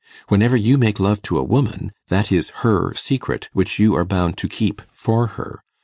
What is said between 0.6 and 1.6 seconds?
make love to a